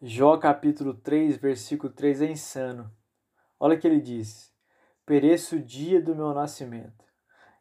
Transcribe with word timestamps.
Jó 0.00 0.38
capítulo 0.38 0.94
3, 0.94 1.38
versículo 1.38 1.92
3 1.92 2.22
é 2.22 2.30
insano. 2.30 2.88
Olha 3.58 3.76
o 3.76 3.80
que 3.80 3.84
ele 3.84 4.00
diz: 4.00 4.54
Pereço 5.04 5.56
o 5.56 5.60
dia 5.60 6.00
do 6.00 6.14
meu 6.14 6.32
nascimento. 6.32 7.04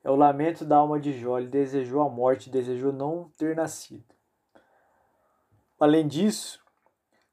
É 0.03 0.11
o 0.11 0.15
lamento 0.15 0.63
da 0.63 0.77
alma 0.77 0.99
de 0.99 1.13
Jó. 1.13 1.39
Ele 1.39 1.47
desejou 1.47 1.99
a 1.99 2.07
morte, 2.07 2.51
desejou 2.51 2.93
não 2.93 3.31
ter 3.39 3.55
nascido. 3.55 4.05
Além 5.79 6.07
disso, 6.07 6.63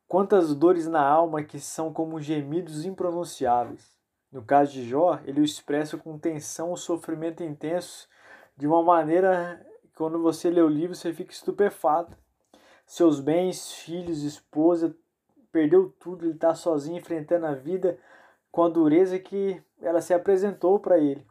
quantas 0.08 0.54
dores 0.54 0.86
na 0.86 1.06
alma 1.06 1.44
que 1.44 1.60
são 1.60 1.92
como 1.92 2.18
gemidos 2.18 2.86
impronunciáveis. 2.86 3.98
No 4.32 4.42
caso 4.42 4.72
de 4.72 4.88
Jó, 4.88 5.20
ele 5.26 5.42
o 5.42 5.44
expressa 5.44 5.98
com 5.98 6.18
tensão, 6.18 6.72
o 6.72 6.78
sofrimento 6.78 7.42
intenso, 7.42 8.08
de 8.56 8.66
uma 8.66 8.82
maneira 8.82 9.62
que 9.82 9.92
quando 9.96 10.22
você 10.22 10.48
lê 10.48 10.62
o 10.62 10.68
livro 10.68 10.94
você 10.94 11.12
fica 11.12 11.30
estupefato. 11.30 12.23
Seus 12.86 13.20
bens, 13.20 13.72
filhos, 13.72 14.22
esposa, 14.22 14.94
perdeu 15.50 15.94
tudo, 15.98 16.24
ele 16.24 16.34
está 16.34 16.54
sozinho 16.54 16.98
enfrentando 16.98 17.46
a 17.46 17.54
vida 17.54 17.98
com 18.50 18.62
a 18.62 18.68
dureza 18.68 19.18
que 19.18 19.62
ela 19.80 20.00
se 20.00 20.14
apresentou 20.14 20.78
para 20.78 20.98
ele. 20.98 21.26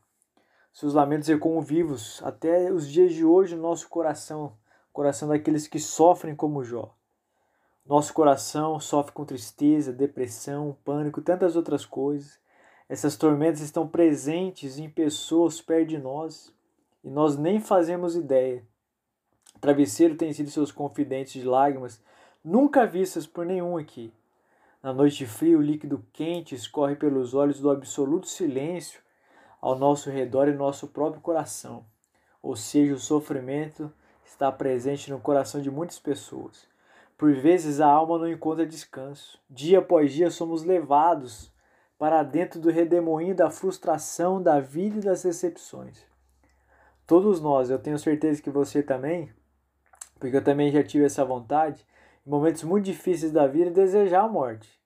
Seus 0.74 0.94
lamentos 0.94 1.30
ecoam 1.30 1.62
vivos 1.62 2.22
até 2.24 2.72
os 2.72 2.88
dias 2.88 3.14
de 3.14 3.24
hoje 3.24 3.56
no 3.56 3.62
nosso 3.62 3.88
coração, 3.88 4.58
coração 4.92 5.30
daqueles 5.30 5.68
que 5.68 5.80
sofrem 5.80 6.36
como 6.36 6.64
Jó. 6.64 6.96
Nosso 7.86 8.14
coração 8.14 8.80
sofre 8.80 9.12
com 9.12 9.26
tristeza, 9.26 9.92
depressão, 9.92 10.78
pânico, 10.84 11.22
tantas 11.22 11.56
outras 11.56 11.86
coisas. 11.86 12.40
Essas 12.88 13.18
tormentas 13.18 13.62
estão 13.62 13.88
presentes 13.88 14.78
em 14.78 14.90
pessoas 14.90 15.62
perto 15.62 15.90
de 15.90 15.98
nós 15.98 16.54
e 17.04 17.10
nós 17.10 17.38
nem 17.38 17.60
fazemos 17.60 18.16
ideia. 18.16 18.66
Travesseiro 19.60 20.16
tem 20.16 20.34
sido 20.34 20.50
seus 20.50 20.72
confidentes 20.72 21.34
de 21.34 21.44
lágrimas, 21.44 22.02
nunca 22.44 22.86
vistas 22.86 23.26
por 23.26 23.46
nenhum 23.46 23.78
aqui. 23.78 24.14
Na 24.82 24.92
noite 24.92 25.26
fria, 25.26 25.58
o 25.58 25.62
líquido 25.62 26.06
quente 26.12 26.54
escorre 26.54 26.96
pelos 26.96 27.34
olhos 27.34 27.60
do 27.62 27.70
absoluto 27.70 28.28
silêncio 28.28 29.00
ao 29.62 29.78
nosso 29.78 30.10
redor 30.10 30.50
e 30.50 30.54
nosso 30.54 30.90
próprio 30.90 31.22
coração. 31.22 31.86
Ou 32.42 32.56
seja, 32.58 32.94
o 32.94 33.00
sofrimento 33.00 33.90
está 34.26 34.52
presente 34.52 35.10
no 35.10 35.20
coração 35.20 35.62
de 35.62 35.72
muitas 35.72 35.98
pessoas. 35.98 36.68
Por 37.18 37.34
vezes 37.34 37.80
a 37.80 37.88
alma 37.88 38.18
não 38.18 38.28
encontra 38.28 38.66
descanso. 38.66 39.40
Dia 39.50 39.80
após 39.80 40.12
dia 40.12 40.30
somos 40.30 40.64
levados 40.66 41.50
para 41.98 42.22
dentro 42.24 42.60
do 42.60 42.70
redemoinho 42.70 43.34
da 43.34 43.50
frustração 43.50 44.44
da 44.44 44.60
vida 44.60 44.98
e 44.98 45.02
das 45.02 45.24
decepções. 45.24 46.06
Todos 47.08 47.40
nós, 47.40 47.70
eu 47.70 47.80
tenho 47.80 47.98
certeza 47.98 48.42
que 48.42 48.50
você 48.50 48.84
também, 48.84 49.32
porque 50.24 50.38
eu 50.38 50.42
também 50.42 50.72
já 50.72 50.82
tive 50.82 51.04
essa 51.04 51.26
vontade, 51.26 51.86
em 52.26 52.30
momentos 52.30 52.64
muito 52.64 52.86
difíceis 52.86 53.30
da 53.30 53.46
vida, 53.46 53.70
desejar 53.70 54.22
a 54.22 54.28
morte. 54.30 54.80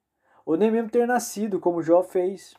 Ou 0.44 0.58
nem 0.58 0.72
mesmo 0.72 0.90
ter 0.90 1.06
nascido, 1.06 1.60
como 1.60 1.84
Jó 1.84 2.02
fez. 2.02 2.56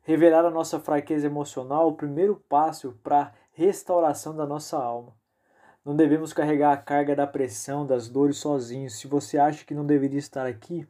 Revelar 0.00 0.42
a 0.46 0.50
nossa 0.50 0.80
fraqueza 0.80 1.26
emocional, 1.26 1.88
o 1.88 1.94
primeiro 1.94 2.42
passo 2.48 2.98
para 3.04 3.20
a 3.20 3.32
restauração 3.52 4.34
da 4.34 4.46
nossa 4.46 4.78
alma. 4.78 5.14
Não 5.84 5.94
devemos 5.94 6.32
carregar 6.32 6.72
a 6.72 6.78
carga 6.78 7.14
da 7.14 7.26
pressão, 7.26 7.84
das 7.84 8.08
dores 8.08 8.38
sozinhos. 8.38 8.98
Se 8.98 9.06
você 9.06 9.36
acha 9.36 9.66
que 9.66 9.74
não 9.74 9.84
deveria 9.84 10.18
estar 10.18 10.46
aqui, 10.46 10.88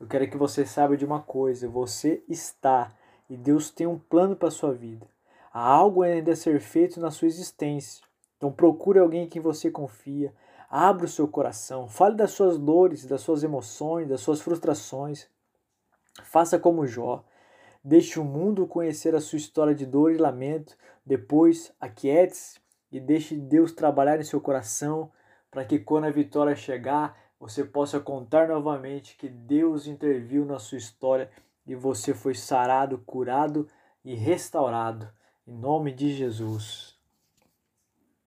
eu 0.00 0.06
quero 0.06 0.30
que 0.30 0.38
você 0.38 0.64
saiba 0.64 0.96
de 0.96 1.04
uma 1.04 1.20
coisa: 1.20 1.68
você 1.68 2.24
está 2.26 2.90
e 3.28 3.36
Deus 3.36 3.70
tem 3.70 3.86
um 3.86 3.98
plano 3.98 4.34
para 4.34 4.48
a 4.48 4.50
sua 4.50 4.72
vida. 4.72 5.06
Há 5.52 5.60
algo 5.60 6.02
ainda 6.02 6.32
a 6.32 6.36
ser 6.36 6.58
feito 6.58 6.98
na 6.98 7.10
sua 7.10 7.28
existência. 7.28 8.07
Então 8.38 8.50
procure 8.50 9.00
alguém 9.00 9.24
em 9.24 9.28
quem 9.28 9.42
você 9.42 9.70
confia. 9.70 10.32
Abra 10.70 11.04
o 11.04 11.08
seu 11.08 11.28
coração. 11.28 11.88
Fale 11.88 12.14
das 12.14 12.30
suas 12.30 12.56
dores, 12.56 13.04
das 13.04 13.20
suas 13.20 13.42
emoções, 13.42 14.08
das 14.08 14.20
suas 14.20 14.40
frustrações. 14.40 15.26
Faça 16.22 16.58
como 16.58 16.86
Jó. 16.86 17.24
Deixe 17.82 18.18
o 18.18 18.24
mundo 18.24 18.66
conhecer 18.66 19.14
a 19.14 19.20
sua 19.20 19.38
história 19.38 19.74
de 19.74 19.84
dor 19.84 20.12
e 20.12 20.16
lamento. 20.16 20.76
Depois, 21.04 21.72
aquiete-se 21.80 22.60
e 22.92 23.00
deixe 23.00 23.36
Deus 23.36 23.72
trabalhar 23.72 24.18
em 24.20 24.24
seu 24.24 24.40
coração 24.40 25.10
para 25.50 25.64
que 25.64 25.78
quando 25.78 26.04
a 26.04 26.10
vitória 26.10 26.54
chegar, 26.54 27.16
você 27.40 27.64
possa 27.64 27.98
contar 28.00 28.48
novamente 28.48 29.16
que 29.16 29.28
Deus 29.28 29.86
interviu 29.86 30.44
na 30.44 30.58
sua 30.58 30.78
história 30.78 31.30
e 31.66 31.74
você 31.74 32.14
foi 32.14 32.34
sarado, 32.34 32.98
curado 32.98 33.68
e 34.04 34.14
restaurado. 34.14 35.08
Em 35.46 35.54
nome 35.54 35.92
de 35.92 36.12
Jesus. 36.14 36.97